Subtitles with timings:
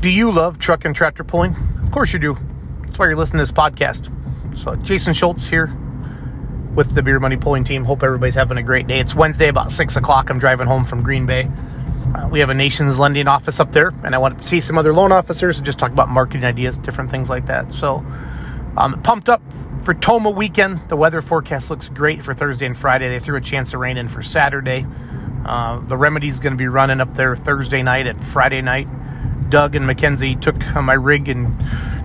[0.00, 1.56] Do you love truck and tractor pulling?
[1.82, 2.36] Of course you do.
[2.82, 4.12] That's why you're listening to this podcast.
[4.56, 5.74] So, Jason Schultz here
[6.74, 7.82] with the Beer Money Pulling Team.
[7.82, 9.00] Hope everybody's having a great day.
[9.00, 10.28] It's Wednesday, about 6 o'clock.
[10.28, 11.50] I'm driving home from Green Bay.
[12.14, 14.76] Uh, we have a Nations lending office up there, and I want to see some
[14.76, 17.72] other loan officers and just talk about marketing ideas, different things like that.
[17.72, 18.04] So,
[18.76, 19.42] um, pumped up
[19.82, 20.80] for Tomah weekend.
[20.88, 23.08] The weather forecast looks great for Thursday and Friday.
[23.08, 24.86] They threw a chance of rain in for Saturday.
[25.46, 28.88] Uh, the is going to be running up there Thursday night and Friday night.
[29.56, 31.58] Doug and Mackenzie took uh, my rig and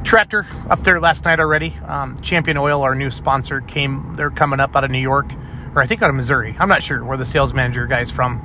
[0.06, 1.76] tractor up there last night already.
[1.86, 4.14] Um, Champion Oil, our new sponsor, came.
[4.14, 5.34] They're coming up out of New York,
[5.76, 6.56] or I think out of Missouri.
[6.58, 8.42] I'm not sure where the sales manager guy's from,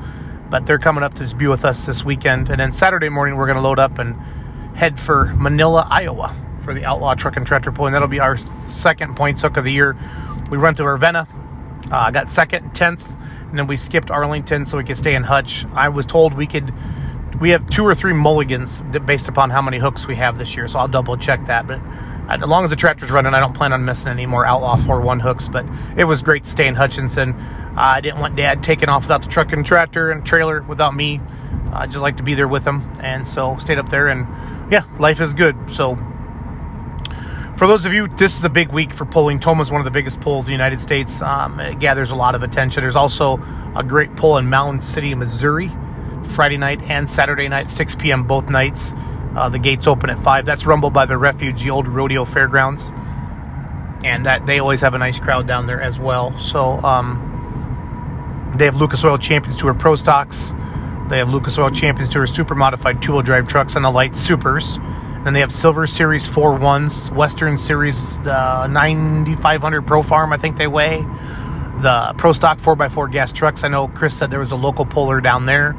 [0.51, 2.51] but they're coming up to be with us this weekend.
[2.51, 4.17] And then Saturday morning, we're going to load up and
[4.77, 8.37] head for Manilla, Iowa for the Outlaw Truck and Tractor Pull, and That'll be our
[8.37, 9.97] second points hook of the year.
[10.51, 11.29] We run to Ravenna,
[11.93, 13.09] uh, got second and tenth,
[13.51, 15.65] and then we skipped Arlington so we could stay in Hutch.
[15.75, 16.75] I was told we could
[17.41, 20.69] we have two or three mulligans based upon how many hooks we have this year.
[20.69, 21.67] So I'll double check that.
[21.67, 21.81] But
[22.29, 25.21] as long as the tractor's running, I don't plan on missing any more Outlaw 4-1
[25.21, 25.49] hooks.
[25.49, 27.33] But it was great to stay in Hutchinson.
[27.33, 30.95] Uh, I didn't want Dad taking off without the truck and tractor and trailer without
[30.95, 31.21] me.
[31.73, 34.09] I just like to be there with him, and so stayed up there.
[34.09, 35.57] And yeah, life is good.
[35.71, 35.97] So
[37.59, 39.41] for those of you, this is a big week for pulling.
[39.41, 41.21] Tomah's one of the biggest pulls in the United States.
[41.21, 42.83] Um, it gathers a lot of attention.
[42.83, 43.39] There's also
[43.77, 45.71] a great pull in Mound City, Missouri
[46.27, 48.25] Friday night and Saturday night, 6 p.m.
[48.25, 48.93] both nights.
[49.37, 50.47] Uh, the gates open at 5.
[50.47, 52.91] That's Rumble by the Refuge, the old rodeo fairgrounds.
[54.03, 56.39] And that they always have a nice crowd down there as well.
[56.39, 60.53] So um, they have Lucas Oil Champions Tour Pro Stocks.
[61.09, 64.17] They have Lucas Oil Champions Tour Super Modified two wheel drive trucks and the light
[64.17, 64.79] supers.
[65.25, 70.57] Then they have Silver Series 4 ones, Western Series uh, 9500 Pro Farm, I think
[70.57, 71.03] they weigh.
[71.81, 73.65] The Pro Stock 4x4 gas trucks.
[73.65, 75.75] I know Chris said there was a local puller down there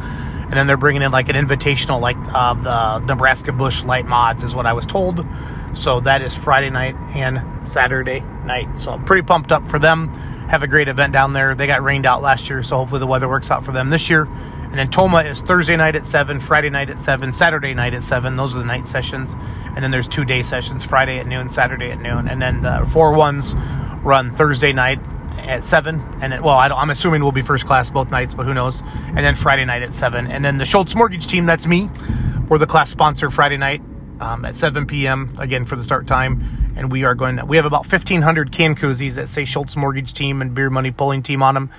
[0.49, 4.43] and then they're bringing in like an invitational like uh, the Nebraska Bush Light Mods
[4.43, 5.25] is what I was told.
[5.73, 8.79] So that is Friday night and Saturday night.
[8.79, 10.07] So I'm pretty pumped up for them.
[10.47, 11.53] Have a great event down there.
[11.53, 14.09] They got rained out last year, so hopefully the weather works out for them this
[14.09, 14.23] year.
[14.23, 18.03] And then Tomah is Thursday night at 7, Friday night at 7, Saturday night at
[18.03, 18.35] 7.
[18.37, 19.33] Those are the night sessions.
[19.75, 22.27] And then there's two day sessions, Friday at noon, Saturday at noon.
[22.27, 23.53] And then the four ones
[24.03, 24.99] run Thursday night
[25.37, 28.45] at seven, and then, well, I am assuming we'll be first class both nights, but
[28.45, 28.81] who knows?
[29.07, 31.89] And then Friday night at seven, and then the Schultz Mortgage Team, that's me.
[32.49, 33.81] We're the class sponsor Friday night
[34.19, 35.31] um, at 7 p.m.
[35.39, 37.37] again for the start time, and we are going.
[37.37, 40.91] To, we have about 1,500 can koozies that say Schultz Mortgage Team and Beer Money
[40.91, 41.69] Pulling Team on them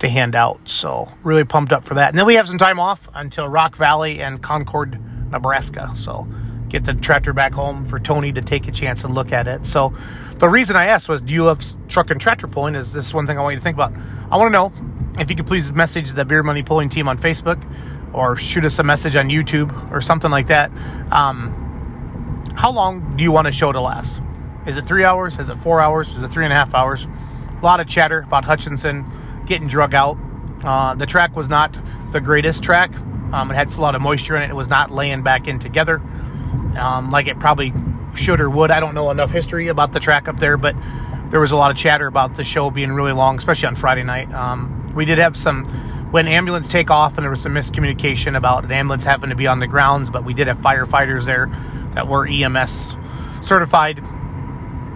[0.00, 0.60] to hand out.
[0.68, 2.10] So really pumped up for that.
[2.10, 5.00] And then we have some time off until Rock Valley and Concord,
[5.30, 5.92] Nebraska.
[5.96, 6.26] So
[6.68, 9.66] get the tractor back home for Tony to take a chance and look at it.
[9.66, 9.94] So
[10.38, 12.74] the reason I asked was, do you love truck and tractor pulling?
[12.74, 13.92] Is this one thing I want you to think about?
[14.30, 14.72] I want to know
[15.18, 17.62] if you could please message the Beer Money Pulling Team on Facebook
[18.12, 20.70] or shoot us a message on YouTube or something like that.
[21.10, 24.20] Um, how long do you want a show to last?
[24.66, 25.38] Is it three hours?
[25.38, 26.12] Is it four hours?
[26.14, 27.06] Is it three and a half hours?
[27.60, 29.04] A lot of chatter about Hutchinson
[29.46, 30.18] getting drug out.
[30.64, 31.78] Uh, the track was not
[32.12, 32.94] the greatest track.
[33.32, 34.50] Um, it had a lot of moisture in it.
[34.50, 36.02] It was not laying back in together
[36.76, 37.72] um, like it probably
[38.14, 38.70] should or would.
[38.70, 40.74] I don't know enough history about the track up there, but
[41.30, 44.04] there was a lot of chatter about the show being really long, especially on Friday
[44.04, 44.32] night.
[44.32, 45.64] Um, we did have some
[46.10, 49.46] when ambulance take off, and there was some miscommunication about an ambulance having to be
[49.46, 51.50] on the grounds, but we did have firefighters there
[51.94, 52.96] that were EMS
[53.42, 53.98] certified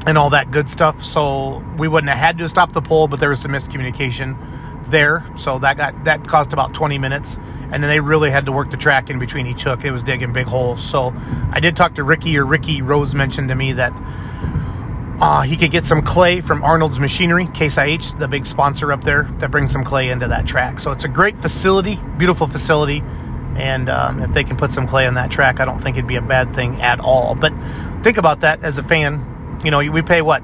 [0.06, 1.04] and all that good stuff.
[1.04, 4.36] So we wouldn't have had to stop the pull, but there was some miscommunication
[4.90, 5.24] there.
[5.36, 7.38] So that got that cost about 20 minutes
[7.72, 9.84] and then they really had to work the track in between each hook.
[9.84, 10.82] It was digging big holes.
[10.82, 11.14] So
[11.52, 13.92] I did talk to Ricky, or Ricky Rose mentioned to me that
[15.20, 19.04] uh, he could get some clay from Arnold's Machinery, Case IH, the big sponsor up
[19.04, 20.80] there, that brings some clay into that track.
[20.80, 23.02] So it's a great facility, beautiful facility.
[23.56, 26.08] And um, if they can put some clay on that track, I don't think it'd
[26.08, 27.34] be a bad thing at all.
[27.34, 27.52] But
[28.02, 29.60] think about that as a fan.
[29.62, 30.42] You know, we pay what?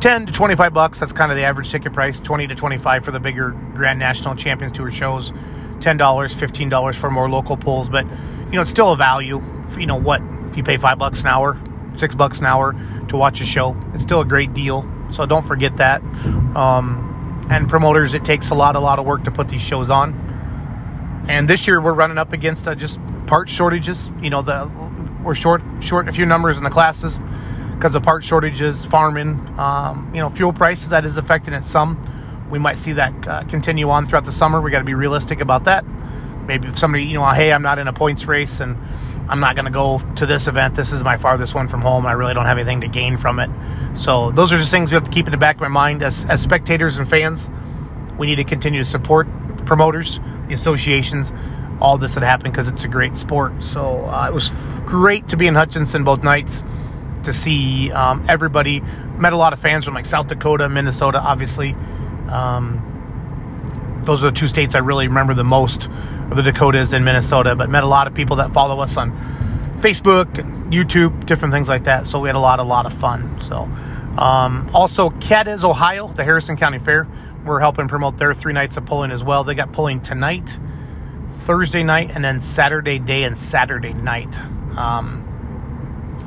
[0.00, 1.00] 10 to 25 bucks.
[1.00, 2.20] That's kind of the average ticket price.
[2.20, 5.32] 20 to 25 for the bigger Grand National Champions Tour shows
[5.80, 9.42] ten dollars, fifteen dollars for more local pulls, but you know it's still a value.
[9.78, 10.22] You know what?
[10.50, 11.60] If you pay five bucks an hour,
[11.96, 12.74] six bucks an hour
[13.08, 14.88] to watch a show, it's still a great deal.
[15.12, 16.02] So don't forget that.
[16.56, 19.88] Um, and promoters, it takes a lot, a lot of work to put these shows
[19.88, 21.24] on.
[21.28, 24.10] And this year we're running up against uh, just part shortages.
[24.20, 24.70] You know, the
[25.22, 27.18] we're short short a few numbers in the classes
[27.78, 31.96] because of part shortages, farming, um, you know, fuel prices that is affecting it some
[32.50, 34.60] we might see that uh, continue on throughout the summer.
[34.60, 35.84] We got to be realistic about that.
[36.46, 38.76] Maybe if somebody, you know, hey, I'm not in a points race and
[39.28, 40.74] I'm not going to go to this event.
[40.74, 42.06] This is my farthest one from home.
[42.06, 43.50] I really don't have anything to gain from it.
[43.94, 46.02] So those are just things we have to keep in the back of my mind
[46.02, 47.50] as, as spectators and fans.
[48.18, 49.28] We need to continue to support
[49.66, 51.32] promoters, the associations,
[51.80, 53.62] all this that happened because it's a great sport.
[53.62, 56.64] So uh, it was f- great to be in Hutchinson both nights
[57.24, 58.80] to see um, everybody.
[58.80, 61.74] Met a lot of fans from like South Dakota, Minnesota, obviously.
[62.30, 65.88] Um, those are the two states I really remember the most,
[66.32, 67.54] the Dakotas and Minnesota.
[67.54, 69.12] But met a lot of people that follow us on
[69.80, 70.26] Facebook,
[70.70, 72.06] YouTube, different things like that.
[72.06, 73.40] So we had a lot, a lot of fun.
[73.48, 73.68] So
[74.18, 77.06] um, also, Cadiz, Ohio, the Harrison County Fair.
[77.44, 79.44] We're helping promote their three nights of pulling as well.
[79.44, 80.58] They got pulling tonight,
[81.40, 84.38] Thursday night, and then Saturday day and Saturday night.
[84.76, 85.27] Um,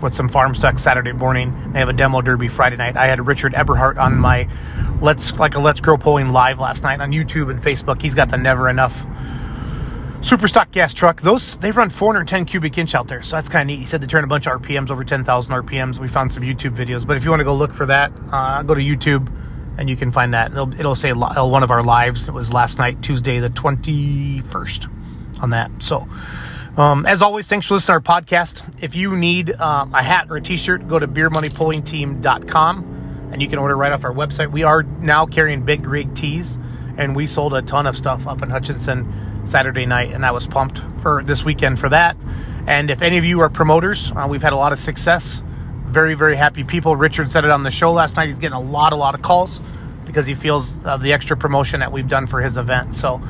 [0.02, 1.72] with some farm stock Saturday morning.
[1.74, 2.98] They have a demo derby Friday night.
[2.98, 4.48] I had Richard Eberhart on my
[5.02, 8.02] Let's like a Let's Grow Pulling live last night on YouTube and Facebook.
[8.02, 9.06] He's got the Never Enough
[10.22, 11.22] super stock gas truck.
[11.22, 13.82] Those they run 410 cubic inch out there, so that's kind of neat.
[13.82, 16.00] He said they turn a bunch of RPMs over 10,000 RPMs.
[16.00, 18.64] We found some YouTube videos, but if you want to go look for that, uh,
[18.64, 19.32] go to YouTube
[19.78, 20.52] and you can find that.
[20.52, 22.28] It'll, it'll say one of our lives.
[22.28, 25.72] It was last night, Tuesday the 21st, on that.
[25.80, 26.08] So.
[26.78, 28.64] Um, as always, thanks for listening to our podcast.
[28.82, 33.60] If you need uh, a hat or a t-shirt, go to beermoneypullingteam.com and you can
[33.60, 34.52] order right off our website.
[34.52, 36.58] We are now carrying big rig tees
[36.98, 40.48] and we sold a ton of stuff up in Hutchinson Saturday night and I was
[40.48, 42.16] pumped for this weekend for that.
[42.68, 45.42] And if any of you are promoters, uh, we've had a lot of success.
[45.88, 46.96] Very, very happy people.
[46.96, 48.30] Richard said it on the show last night.
[48.30, 49.60] He's getting a lot, a lot of calls
[50.06, 52.96] because he feels of the extra promotion that we've done for his event.
[52.96, 53.22] So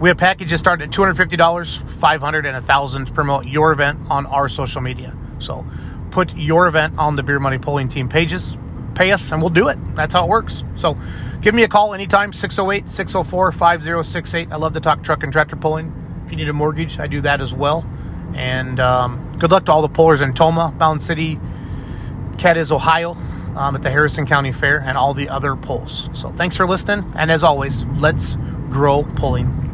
[0.00, 4.48] we have packages starting at $250, $500, and 1000 to promote your event on our
[4.48, 5.16] social media.
[5.38, 5.66] So
[6.10, 8.56] put your event on the Beer Money Pulling Team pages,
[8.94, 9.78] pay us, and we'll do it.
[9.94, 10.64] That's how it works.
[10.76, 10.98] So
[11.40, 14.48] give me a call anytime, 608 604 5068.
[14.50, 15.92] I love to talk truck and tractor pulling.
[16.26, 17.86] If you need a mortgage, I do that as well.
[18.34, 21.40] And um, good luck to all the pullers in Tomah, Mound City,
[22.36, 23.12] Cadiz, Ohio,
[23.56, 26.10] um, at the Harrison County Fair, and all the other pulls.
[26.12, 27.10] So thanks for listening.
[27.16, 28.36] And as always, let's
[28.68, 29.66] grow pulling